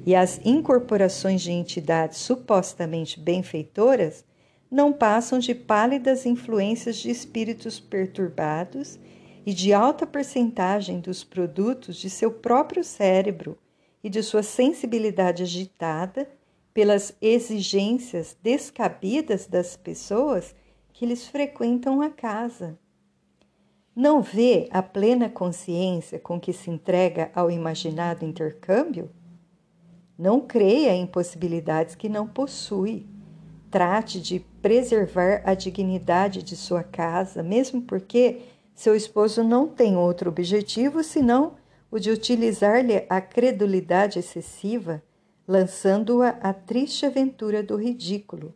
e 0.07 0.15
as 0.15 0.41
incorporações 0.43 1.43
de 1.43 1.53
entidades 1.53 2.17
supostamente 2.17 3.21
benfeitoras 3.21 4.25
não 4.73 4.91
passam 4.91 5.39
de 5.39 5.55
pálidas 5.55 6.25
influências 6.25 6.97
de 6.97 7.11
espíritos 7.11 7.79
perturbados 7.79 8.99
e 9.45 9.53
de 9.53 9.71
alta 9.71 10.07
percentagem 10.07 10.99
dos 10.99 11.23
produtos 11.23 11.97
de 11.97 12.09
seu 12.09 12.31
próprio 12.31 12.83
cérebro 12.83 13.59
e 14.03 14.09
de 14.09 14.23
sua 14.23 14.43
sensibilidade 14.43 15.43
agitada 15.43 16.27
pelas 16.73 17.15
exigências 17.21 18.35
descabidas 18.43 19.47
das 19.47 19.77
pessoas 19.77 20.55
que 20.95 21.05
lhes 21.05 21.29
frequentam 21.29 22.01
a 22.01 22.09
casa. 22.09 22.79
Não 23.95 24.23
vê 24.23 24.71
a 24.71 24.83
plena 24.83 25.29
consciência 25.29 26.19
com 26.19 26.41
que 26.41 26.55
se 26.55 26.71
entrega 26.71 27.31
ao 27.35 27.51
imaginado 27.51 28.25
intercâmbio? 28.25 29.11
Não 30.19 30.41
creia 30.41 30.95
em 30.95 31.07
possibilidades 31.07 31.95
que 31.95 32.09
não 32.09 32.27
possui 32.27 33.12
Trate 33.73 34.21
de 34.21 34.39
preservar 34.61 35.41
a 35.47 35.55
dignidade 35.55 36.43
de 36.43 36.55
sua 36.55 36.85
casa, 36.85 37.43
mesmo 37.43 37.81
porque 37.81 38.43
seu 38.75 38.95
esposo 38.95 39.43
não 39.43 39.67
tem 39.67 39.97
outro 39.97 40.29
objetivo 40.29 41.03
senão 41.03 41.55
o 41.91 41.99
de 41.99 42.11
utilizar-lhe 42.11 43.07
a 43.09 43.19
credulidade 43.19 44.19
excessiva, 44.19 45.03
lançando-a 45.49 46.29
à 46.43 46.53
triste 46.53 47.07
aventura 47.07 47.63
do 47.63 47.75
ridículo. 47.77 48.55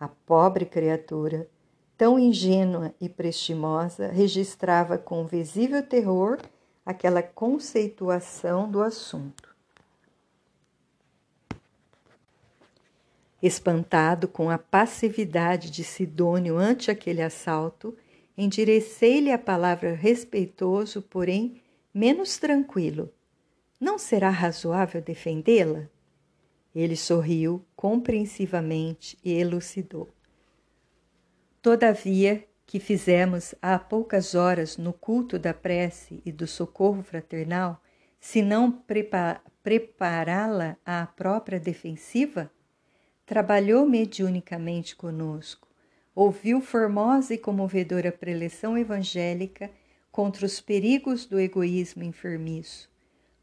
A 0.00 0.08
pobre 0.08 0.66
criatura, 0.66 1.48
tão 1.96 2.18
ingênua 2.18 2.92
e 3.00 3.08
prestimosa, 3.08 4.08
registrava 4.08 4.98
com 4.98 5.24
visível 5.26 5.80
terror 5.80 6.38
aquela 6.84 7.22
conceituação 7.22 8.68
do 8.68 8.82
assunto. 8.82 9.51
Espantado 13.42 14.28
com 14.28 14.48
a 14.48 14.56
passividade 14.56 15.68
de 15.68 15.82
Sidônio 15.82 16.56
ante 16.56 16.92
aquele 16.92 17.20
assalto, 17.20 17.96
enderecei-lhe 18.38 19.32
a 19.32 19.38
palavra 19.38 19.94
respeitoso, 19.94 21.02
porém 21.02 21.60
menos 21.92 22.38
tranquilo. 22.38 23.12
Não 23.80 23.98
será 23.98 24.30
razoável 24.30 25.02
defendê-la? 25.02 25.88
Ele 26.72 26.96
sorriu 26.96 27.64
compreensivamente 27.74 29.18
e 29.24 29.32
elucidou. 29.32 30.08
Todavia, 31.60 32.46
que 32.64 32.78
fizemos 32.78 33.54
há 33.60 33.78
poucas 33.78 34.36
horas 34.36 34.76
no 34.76 34.92
culto 34.92 35.38
da 35.38 35.52
prece 35.52 36.22
e 36.24 36.30
do 36.30 36.46
socorro 36.46 37.02
fraternal, 37.02 37.82
se 38.20 38.40
não 38.40 38.82
prepará-la 39.62 40.76
à 40.86 41.04
própria 41.06 41.58
defensiva? 41.58 42.48
Trabalhou 43.32 43.86
mediunicamente 43.86 44.94
conosco, 44.94 45.66
ouviu 46.14 46.60
formosa 46.60 47.32
e 47.32 47.38
comovedora 47.38 48.12
preleção 48.12 48.76
evangélica 48.76 49.70
contra 50.10 50.44
os 50.44 50.60
perigos 50.60 51.24
do 51.24 51.40
egoísmo 51.40 52.02
enfermiço, 52.02 52.90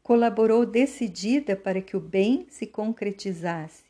colaborou 0.00 0.64
decidida 0.64 1.56
para 1.56 1.82
que 1.82 1.96
o 1.96 2.00
bem 2.00 2.46
se 2.48 2.68
concretizasse, 2.68 3.82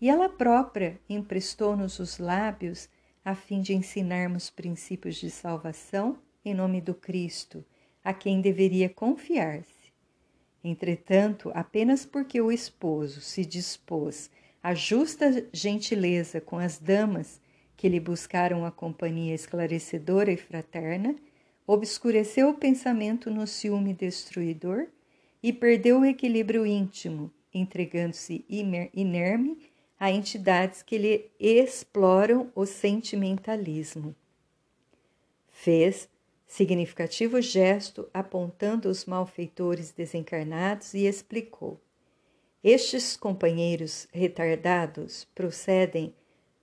e 0.00 0.08
ela 0.08 0.26
própria 0.26 0.98
emprestou-nos 1.06 1.98
os 1.98 2.16
lábios 2.16 2.88
a 3.22 3.34
fim 3.34 3.60
de 3.60 3.74
ensinarmos 3.74 4.48
princípios 4.48 5.16
de 5.16 5.30
salvação 5.30 6.16
em 6.42 6.54
nome 6.54 6.80
do 6.80 6.94
Cristo, 6.94 7.62
a 8.02 8.14
quem 8.14 8.40
deveria 8.40 8.88
confiar-se. 8.88 9.92
Entretanto, 10.64 11.52
apenas 11.54 12.06
porque 12.06 12.40
o 12.40 12.50
esposo 12.50 13.20
se 13.20 13.44
dispôs 13.44 14.30
a 14.62 14.74
justa 14.74 15.48
gentileza 15.52 16.40
com 16.40 16.58
as 16.58 16.78
damas 16.78 17.40
que 17.76 17.88
lhe 17.88 17.98
buscaram 17.98 18.64
a 18.64 18.70
companhia 18.70 19.34
esclarecedora 19.34 20.30
e 20.30 20.36
fraterna, 20.36 21.16
obscureceu 21.66 22.50
o 22.50 22.54
pensamento 22.54 23.28
no 23.28 23.46
ciúme 23.46 23.92
destruidor 23.92 24.86
e 25.42 25.52
perdeu 25.52 26.00
o 26.00 26.04
equilíbrio 26.04 26.64
íntimo, 26.64 27.30
entregando-se 27.52 28.44
inerme 28.48 29.58
a 29.98 30.10
entidades 30.10 30.82
que 30.82 30.96
lhe 30.96 31.30
exploram 31.40 32.52
o 32.54 32.64
sentimentalismo. 32.64 34.14
Fez 35.50 36.08
significativo 36.46 37.40
gesto 37.40 38.08
apontando 38.12 38.88
os 38.88 39.06
malfeitores 39.06 39.90
desencarnados 39.90 40.94
e 40.94 41.06
explicou: 41.06 41.80
estes 42.62 43.16
companheiros 43.16 44.06
retardados 44.12 45.26
procedem 45.34 46.14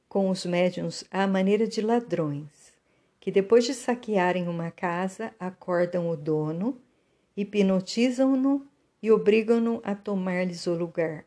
com 0.07 0.29
os 0.29 0.45
médiums 0.45 1.03
à 1.11 1.27
maneira 1.27 1.67
de 1.67 1.81
ladrões, 1.81 2.73
que 3.19 3.29
depois 3.29 3.65
de 3.65 3.73
saquearem 3.73 4.47
uma 4.47 4.71
casa, 4.71 5.33
acordam 5.37 6.09
o 6.09 6.15
dono, 6.15 6.81
hipnotizam-no 7.35 8.65
e 9.03 9.11
obrigam-no 9.11 9.81
a 9.83 9.93
tomar-lhes 9.93 10.67
o 10.67 10.73
lugar, 10.73 11.25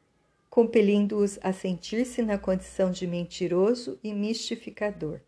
compelindo-os 0.49 1.39
a 1.43 1.53
sentir-se 1.53 2.23
na 2.23 2.39
condição 2.39 2.91
de 2.91 3.07
mentiroso 3.07 3.99
e 4.03 4.13
mistificador. 4.13 5.21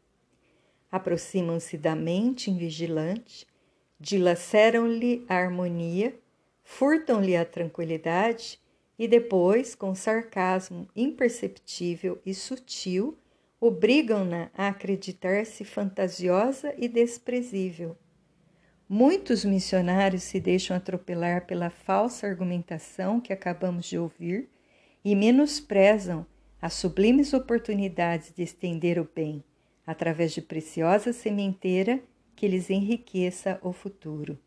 Aproximam-se 0.90 1.76
da 1.76 1.94
mente 1.94 2.50
invigilante, 2.50 3.46
dilaceram-lhe 4.00 5.24
a 5.28 5.35
harmonia, 5.35 6.18
furtam-lhe 6.62 7.37
a 7.37 7.44
tranquilidade 7.44 8.59
e 8.98 9.09
depois, 9.09 9.74
com 9.74 9.94
sarcasmo 9.94 10.88
imperceptível 10.94 12.20
e 12.24 12.33
sutil, 12.35 13.18
obrigam-na 13.61 14.50
a 14.54 14.68
acreditar-se 14.68 15.64
fantasiosa 15.64 16.74
e 16.78 16.88
desprezível. 16.88 17.96
Muitos 18.88 19.44
missionários 19.44 20.22
se 20.22 20.38
deixam 20.38 20.76
atropelar 20.76 21.46
pela 21.46 21.70
falsa 21.70 22.26
argumentação 22.26 23.20
que 23.20 23.33
acabamos 23.33 23.87
de 23.87 23.98
ouvir 23.98 24.48
e 25.04 25.16
menosprezam 25.16 26.26
as 26.61 26.74
sublimes 26.74 27.33
oportunidades 27.33 28.33
de 28.33 28.42
estender 28.42 28.98
o 28.98 29.09
bem 29.14 29.42
através 29.87 30.33
de 30.33 30.40
preciosa 30.40 31.12
sementeira 31.12 32.00
que 32.37 32.48
lhes 32.48 32.70
enriqueça 32.70 33.59
o 33.62 33.72
futuro. 33.72 34.38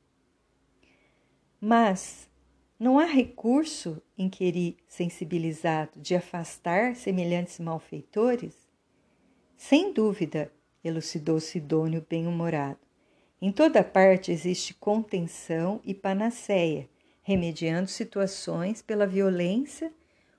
Mas, 1.60 2.30
não 2.80 3.00
há 3.00 3.06
recurso, 3.06 4.02
inquiri 4.18 4.78
sensibilizado, 4.88 6.00
de 6.00 6.16
afastar 6.16 6.96
semelhantes 6.96 7.60
malfeitores? 7.60 8.68
Sem 9.56 9.92
dúvida, 9.92 10.52
elucidou 10.84 11.40
Sidônio 11.40 12.06
bem-humorado. 12.08 12.80
Em 13.42 13.52
toda 13.52 13.84
parte 13.84 14.32
existe 14.32 14.74
contenção 14.76 15.82
e 15.84 15.94
panaceia, 15.94 16.88
remediando 17.24 17.88
situações 17.88 18.82
pela 18.82 19.08
violência 19.08 19.92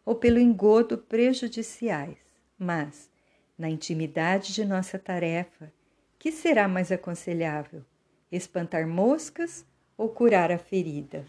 ou 0.05 0.15
pelo 0.15 0.39
engodo 0.39 0.97
prejudiciais. 0.97 2.17
Mas, 2.57 3.11
na 3.59 3.69
intimidade 3.69 4.55
de 4.55 4.65
nossa 4.65 4.99
tarefa, 4.99 5.73
que 6.19 6.31
será 6.31 6.69
mais 6.69 6.91
aconselhável? 6.91 7.85
Espantar 8.31 8.87
moscas 8.87 9.65
ou 9.97 10.09
curar 10.09 10.53
a 10.53 10.59
ferida? 10.59 11.27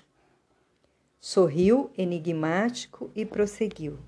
Sorriu 1.21 1.91
enigmático 1.97 3.11
e 3.13 3.25
prosseguiu. 3.25 3.99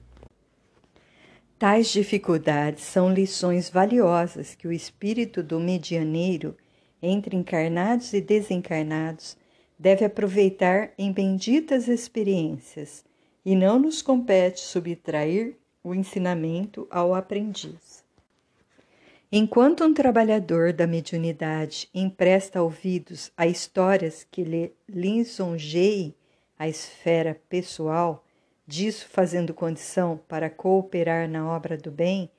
Tais 1.59 1.89
dificuldades 1.89 2.85
são 2.85 3.13
lições 3.13 3.69
valiosas 3.69 4.55
que 4.55 4.65
o 4.65 4.71
espírito 4.71 5.43
do 5.43 5.59
medianeiro, 5.59 6.55
entre 7.01 7.35
encarnados 7.35 8.13
e 8.13 8.21
desencarnados, 8.21 9.37
deve 9.77 10.05
aproveitar 10.05 10.93
em 10.97 11.11
benditas 11.11 11.89
experiências, 11.89 13.03
e 13.45 13.55
não 13.55 13.77
nos 13.77 14.01
compete 14.01 14.61
subtrair 14.61 15.57
o 15.83 15.93
ensinamento 15.93 16.87
ao 16.89 17.13
aprendiz. 17.13 18.05
Enquanto 19.29 19.83
um 19.83 19.93
trabalhador 19.93 20.71
da 20.71 20.87
mediunidade 20.87 21.89
empresta 21.93 22.61
ouvidos 22.61 23.31
a 23.35 23.47
histórias 23.47 24.25
que 24.29 24.43
lhe 24.43 24.73
lisonjeiem 24.87 26.15
a 26.61 26.67
esfera 26.67 27.41
pessoal, 27.49 28.23
disso 28.67 29.07
fazendo 29.09 29.51
condição 29.51 30.19
para 30.27 30.47
cooperar 30.47 31.27
na 31.27 31.51
obra 31.51 31.75
do 31.75 31.89
bem, 31.89 32.29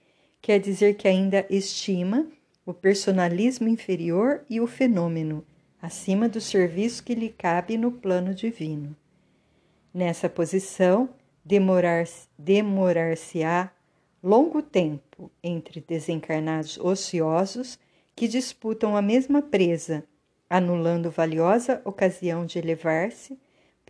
quer 0.41 0.61
dizer 0.61 0.95
que 0.95 1.09
ainda 1.09 1.45
estima 1.51 2.29
o 2.65 2.73
personalismo 2.73 3.67
inferior 3.67 4.45
e 4.49 4.61
o 4.61 4.67
fenômeno, 4.69 5.45
acima 5.81 6.29
do 6.29 6.41
serviço 6.41 7.03
que 7.03 7.17
lhe 7.17 7.31
cabe 7.31 7.77
no 7.77 7.91
plano 7.91 8.33
divino. 8.33 8.95
Nessa 9.93 10.29
posição, 10.29 11.09
demorar-se-á 11.45 12.23
demorar 12.39 13.75
longo 14.23 14.63
tempo 14.63 15.33
entre 15.43 15.81
desencarnados 15.81 16.79
ociosos 16.79 17.77
que 18.15 18.29
disputam 18.29 18.97
a 18.97 19.03
mesma 19.03 19.43
presa, 19.43 20.05
anulando 20.49 21.11
valiosa 21.11 21.83
ocasião 21.85 22.47
de 22.47 22.61
elevar-se, 22.61 23.37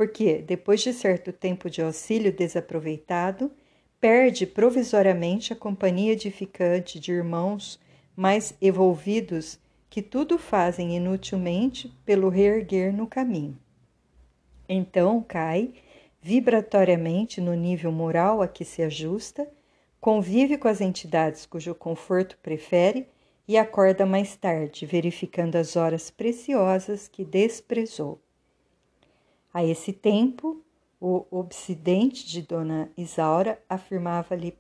porque, 0.03 0.43
depois 0.45 0.81
de 0.81 0.93
certo 0.93 1.33
tempo 1.33 1.71
de 1.71 1.81
auxílio 1.81 2.33
desaproveitado, 2.33 3.53
perde 4.01 4.45
provisoriamente 4.45 5.53
a 5.53 5.57
companhia 5.57 6.11
edificante 6.11 6.99
de 6.99 7.13
irmãos 7.13 7.79
mais 8.17 8.53
evolvidos 8.61 9.61
que 9.89 10.03
tudo 10.03 10.39
fazem 10.39 10.97
inutilmente 10.97 11.97
pelo 12.05 12.29
reerguer 12.29 12.93
no 12.93 13.07
caminho. 13.07 13.57
Então 14.69 15.23
cai 15.23 15.73
vibratoriamente 16.21 17.41
no 17.41 17.55
nível 17.55 17.93
moral 17.93 18.43
a 18.43 18.49
que 18.49 18.65
se 18.65 18.83
ajusta 18.83 19.49
convive 20.01 20.59
com 20.59 20.67
as 20.67 20.81
entidades 20.81 21.47
cujo 21.47 21.77
conforto 21.77 22.37
prefere 22.43 23.07
e 23.47 23.57
acorda 23.57 24.05
mais 24.05 24.35
tarde, 24.35 24.85
verificando 24.85 25.55
as 25.55 25.77
horas 25.77 26.11
preciosas 26.11 27.07
que 27.07 27.25
desprezou. 27.25 28.21
A 29.53 29.63
esse 29.65 29.93
tempo, 29.93 30.63
o 31.01 31.27
obsidente 31.31 32.27
de 32.27 32.41
Dona 32.43 32.91
Isaura 32.97 33.63
afirmava-lhe 33.69 34.57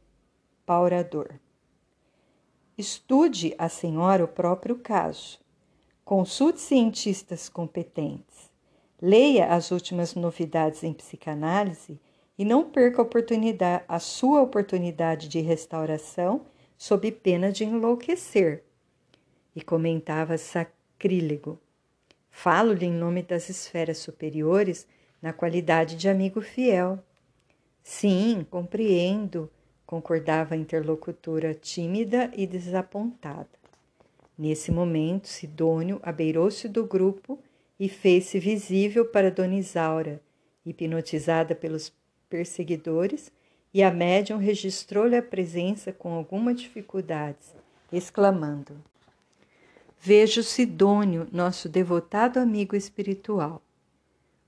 paurador. 0.67 1.35
Estude 2.77 3.55
a 3.57 3.69
senhora 3.69 4.25
o 4.25 4.29
próprio 4.29 4.77
caso. 4.77 5.39
Consulte 6.05 6.61
cientistas 6.61 7.49
competentes. 7.49 8.51
Leia 9.01 9.55
as 9.55 9.71
últimas 9.71 10.15
novidades 10.15 10.83
em 10.83 10.93
psicanálise 10.93 12.01
e 12.37 12.45
não 12.45 12.71
perca 12.71 13.03
a, 13.03 13.85
a 13.97 13.99
sua 13.99 14.43
oportunidade 14.43 15.29
de 15.29 15.41
restauração 15.41 16.43
sob 16.77 17.11
pena 17.13 17.53
de 17.53 17.65
enlouquecer. 17.65 18.65
E 19.55 19.63
comentava 19.63 20.37
sacrílego. 20.37 21.59
Falo-lhe 22.33 22.87
em 22.87 22.93
nome 22.93 23.23
das 23.23 23.49
esferas 23.49 23.99
superiores 23.99 24.89
na 25.21 25.33
qualidade 25.33 25.95
de 25.95 26.09
amigo 26.09 26.41
fiel. 26.41 26.99
Sim, 27.85 28.45
compreendo, 28.51 29.49
concordava 29.87 30.55
a 30.55 30.59
interlocutora 30.59 31.55
tímida 31.55 32.33
e 32.35 32.47
desapontada. 32.47 33.47
Nesse 34.37 34.73
momento, 34.73 35.29
Sidônio 35.29 36.01
abeirou-se 36.03 36.69
do 36.69 36.85
grupo 36.85 37.39
e 37.79 37.89
fez-se 37.89 38.41
visível 38.41 39.05
para 39.05 39.31
Dona 39.31 39.55
Isaura, 39.55 40.21
hipnotizada 40.65 41.55
pelos 41.55 41.93
perseguidores, 42.29 43.31
e 43.75 43.83
a 43.83 43.91
médium 43.91 44.39
registrou-lhe 44.39 45.17
a 45.17 45.23
presença 45.23 45.93
com 45.93 46.13
alguma 46.15 46.55
dificuldade, 46.55 47.55
exclamando: 47.93 48.75
Vejo 50.05 50.43
Sidônio, 50.43 51.29
nosso 51.31 51.69
devotado 51.69 52.41
amigo 52.41 52.75
espiritual. 52.75 53.63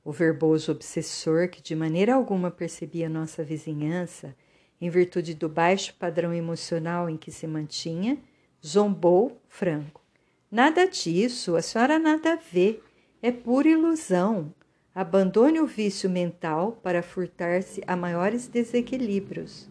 O 0.04 0.10
verboso 0.10 0.72
obsessor, 0.72 1.48
que 1.48 1.62
de 1.62 1.76
maneira 1.76 2.16
alguma 2.16 2.50
percebia 2.50 3.08
nossa 3.08 3.44
vizinhança, 3.44 4.34
em 4.80 4.90
virtude 4.90 5.32
do 5.32 5.48
baixo 5.48 5.94
padrão 5.94 6.34
emocional 6.34 7.08
em 7.08 7.16
que 7.16 7.30
se 7.30 7.46
mantinha, 7.46 8.18
zombou 8.66 9.40
franco. 9.48 10.02
Nada 10.50 10.88
disso, 10.88 11.54
a 11.54 11.62
senhora 11.62 12.00
nada 12.00 12.36
vê, 12.50 12.80
é 13.22 13.30
pura 13.30 13.68
ilusão. 13.68 14.52
Abandone 14.92 15.60
o 15.60 15.68
vício 15.68 16.10
mental 16.10 16.80
para 16.82 17.00
furtar-se 17.00 17.80
a 17.86 17.94
maiores 17.94 18.48
desequilíbrios. 18.48 19.68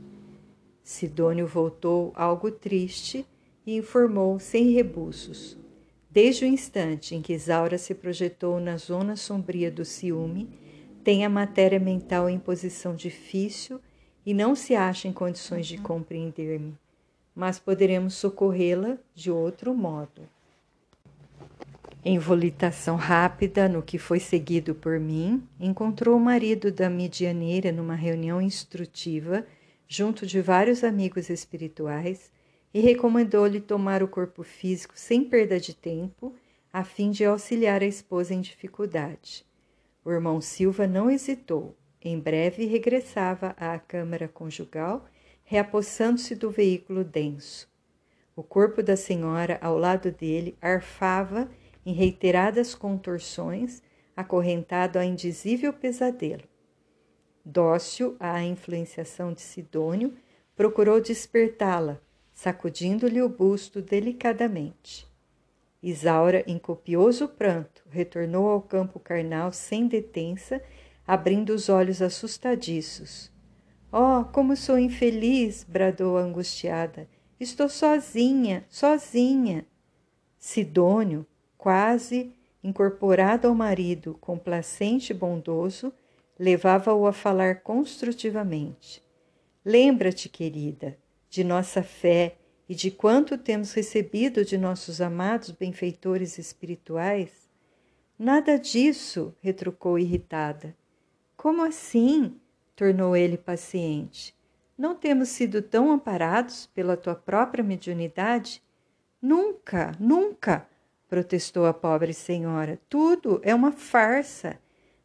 Sidônio 0.81 1.45
voltou 1.45 2.13
algo 2.15 2.49
triste 2.49 3.25
e 3.65 3.75
informou 3.75 4.39
sem 4.39 4.71
rebuços. 4.71 5.61
Desde 6.13 6.45
o 6.45 6.47
instante 6.47 7.15
em 7.15 7.23
que 7.23 7.33
Isaura 7.33 7.75
se 7.75 7.95
projetou 7.95 8.59
na 8.59 8.77
zona 8.77 9.15
sombria 9.15 9.71
do 9.71 9.83
ciúme, 9.83 10.47
tem 11.03 11.25
a 11.25 11.29
matéria 11.29 11.79
mental 11.79 12.29
em 12.29 12.37
posição 12.37 12.95
difícil 12.95 13.81
e 14.23 14.31
não 14.31 14.53
se 14.53 14.75
acha 14.75 15.07
em 15.07 15.11
condições 15.11 15.65
de 15.65 15.79
compreender-me, 15.79 16.77
mas 17.35 17.57
poderemos 17.57 18.13
socorrê-la 18.13 18.99
de 19.15 19.31
outro 19.31 19.73
modo. 19.73 20.21
Em 22.05 22.19
volitação 22.19 22.95
rápida, 22.95 23.67
no 23.67 23.81
que 23.81 23.97
foi 23.97 24.19
seguido 24.19 24.75
por 24.75 24.99
mim, 24.99 25.41
encontrou 25.59 26.15
o 26.15 26.23
marido 26.23 26.71
da 26.71 26.91
medianeira 26.91 27.71
numa 27.71 27.95
reunião 27.95 28.39
instrutiva, 28.39 29.47
junto 29.87 30.27
de 30.27 30.39
vários 30.41 30.83
amigos 30.83 31.31
espirituais, 31.31 32.31
e 32.73 32.79
recomendou-lhe 32.81 33.61
tomar 33.61 34.01
o 34.01 34.07
corpo 34.07 34.43
físico 34.43 34.93
sem 34.97 35.23
perda 35.23 35.59
de 35.59 35.75
tempo, 35.75 36.33
a 36.71 36.83
fim 36.83 37.11
de 37.11 37.23
auxiliar 37.23 37.83
a 37.83 37.85
esposa 37.85 38.33
em 38.33 38.41
dificuldade. 38.41 39.45
O 40.03 40.11
irmão 40.11 40.41
Silva 40.41 40.87
não 40.87 41.09
hesitou. 41.09 41.77
Em 42.01 42.19
breve 42.19 42.65
regressava 42.65 43.55
à 43.57 43.77
câmara 43.77 44.27
conjugal, 44.27 45.05
reapossando-se 45.43 46.35
do 46.35 46.49
veículo 46.49 47.03
denso. 47.03 47.71
O 48.35 48.41
corpo 48.41 48.81
da 48.81 48.97
senhora, 48.97 49.59
ao 49.61 49.77
lado 49.77 50.11
dele, 50.11 50.57
arfava 50.59 51.49
em 51.85 51.93
reiteradas 51.93 52.73
contorções, 52.73 53.83
acorrentado 54.15 54.97
a 54.97 55.05
indizível 55.05 55.71
pesadelo. 55.71 56.43
Dócil 57.45 58.15
à 58.19 58.41
influenciação 58.41 59.31
de 59.31 59.41
Sidônio, 59.41 60.13
procurou 60.55 60.99
despertá-la, 60.99 62.01
sacudindo-lhe 62.33 63.21
o 63.21 63.29
busto 63.29 63.81
delicadamente. 63.81 65.07
Isaura, 65.81 66.43
em 66.47 66.57
copioso 66.57 67.27
pranto, 67.27 67.83
retornou 67.89 68.49
ao 68.49 68.61
campo 68.61 68.99
carnal 68.99 69.51
sem 69.51 69.87
detença, 69.87 70.61
abrindo 71.05 71.49
os 71.49 71.67
olhos 71.67 72.01
assustadiços. 72.01 73.31
Oh, 73.91 74.23
como 74.31 74.55
sou 74.55 74.79
infeliz! 74.79 75.65
bradou 75.67 76.17
angustiada. 76.17 77.07
Estou 77.39 77.67
sozinha, 77.67 78.65
sozinha. 78.69 79.65
Sidônio, 80.39 81.25
quase 81.57 82.33
incorporado 82.63 83.47
ao 83.47 83.53
marido, 83.53 84.17
complacente 84.21 85.11
e 85.11 85.15
bondoso, 85.15 85.93
levava-o 86.39 87.05
a 87.05 87.11
falar 87.11 87.61
construtivamente. 87.61 89.03
Lembra-te, 89.65 90.29
querida, 90.29 90.97
de 91.33 91.43
nossa 91.43 91.81
fé 91.81 92.35
e 92.69 92.75
de 92.75 92.91
quanto 92.91 93.39
temos 93.39 93.73
recebido 93.73 94.45
de 94.45 94.55
nossos 94.55 95.01
amados 95.01 95.49
benfeitores 95.49 96.37
espirituais? 96.37 97.49
Nada 98.19 98.59
disso, 98.59 99.35
retrucou 99.41 99.97
irritada. 99.97 100.77
Como 101.35 101.63
assim? 101.63 102.39
tornou 102.75 103.17
ele 103.17 103.35
paciente. 103.35 104.35
Não 104.77 104.93
temos 104.93 105.29
sido 105.29 105.63
tão 105.63 105.91
amparados 105.91 106.67
pela 106.67 106.95
tua 106.95 107.15
própria 107.15 107.63
mediunidade? 107.63 108.61
Nunca, 109.19 109.91
nunca! 109.99 110.69
protestou 111.09 111.65
a 111.65 111.73
pobre 111.73 112.13
senhora. 112.13 112.79
Tudo 112.87 113.41
é 113.43 113.55
uma 113.55 113.71
farsa. 113.71 114.59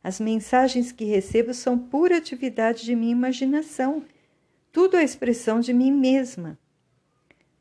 As 0.05 0.21
mensagens 0.21 0.93
que 0.93 1.07
recebo 1.07 1.55
são 1.55 1.79
pura 1.79 2.19
atividade 2.19 2.85
de 2.85 2.95
minha 2.95 3.13
imaginação. 3.13 4.05
Tudo 4.81 4.97
é 4.97 5.03
expressão 5.03 5.59
de 5.59 5.75
mim 5.75 5.91
mesma. 5.91 6.57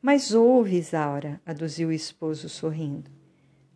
Mas 0.00 0.32
ouve, 0.32 0.76
Isaura, 0.76 1.40
aduziu 1.44 1.88
o 1.88 1.92
esposo 1.92 2.48
sorrindo. 2.48 3.10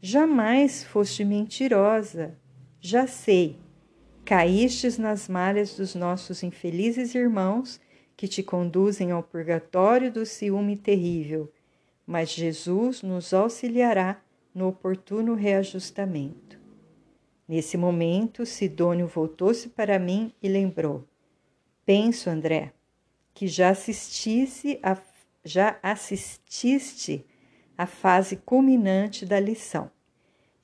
Jamais 0.00 0.84
foste 0.84 1.24
mentirosa. 1.24 2.38
Já 2.80 3.04
sei. 3.08 3.58
Caístes 4.24 4.96
nas 4.96 5.28
malhas 5.28 5.74
dos 5.76 5.96
nossos 5.96 6.44
infelizes 6.44 7.16
irmãos 7.16 7.80
que 8.16 8.28
te 8.28 8.44
conduzem 8.44 9.10
ao 9.10 9.24
purgatório 9.24 10.12
do 10.12 10.24
ciúme 10.24 10.76
terrível. 10.76 11.52
Mas 12.06 12.30
Jesus 12.30 13.02
nos 13.02 13.34
auxiliará 13.34 14.22
no 14.54 14.68
oportuno 14.68 15.34
reajustamento. 15.34 16.60
Nesse 17.48 17.76
momento, 17.76 18.46
Sidônio 18.46 19.08
voltou-se 19.08 19.68
para 19.68 19.98
mim 19.98 20.32
e 20.40 20.48
lembrou: 20.48 21.04
Penso, 21.84 22.30
André, 22.30 22.72
que 23.34 23.46
já 23.46 23.70
assistisse 23.70 24.78
a, 24.82 24.96
já 25.44 25.78
assististe 25.82 27.26
à 27.76 27.86
fase 27.86 28.36
culminante 28.36 29.26
da 29.26 29.40
lição. 29.40 29.90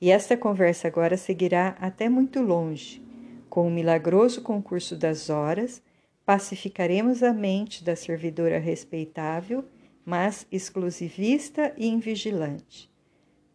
E 0.01 0.11
esta 0.11 0.37
conversa 0.37 0.87
agora 0.87 1.17
seguirá 1.17 1.77
até 1.81 2.09
muito 2.09 2.41
longe. 2.41 3.03
Com 3.49 3.67
o 3.67 3.71
milagroso 3.71 4.43
concurso 4.43 4.95
das 4.95 5.29
horas, 5.29 5.83
pacificaremos 6.25 7.23
a 7.23 7.33
mente 7.33 7.83
da 7.83 7.97
servidora 7.97 8.59
respeitável, 8.59 9.65
mas 10.05 10.47
exclusivista 10.53 11.73
e 11.77 11.89
invigilante. 11.89 12.91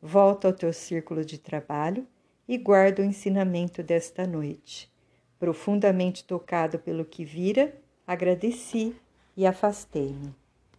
Volta 0.02 0.47
ao 0.49 0.54
teu 0.54 0.73
círculo 0.73 1.23
de 1.23 1.38
trabalho 1.38 2.06
e 2.47 2.58
guarda 2.58 3.02
o 3.02 3.06
ensinamento 3.06 3.82
desta 3.82 4.28
noite. 4.28 4.91
Profundamente 5.39 6.26
tocado 6.26 6.78
pelo 6.78 7.06
que 7.06 7.23
vira, 7.23 7.73
agradeci 8.06 8.95
e 9.36 9.46
afastei-me. 9.46 10.42